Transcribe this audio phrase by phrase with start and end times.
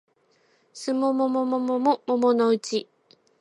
[0.73, 2.89] すもももももものもものうち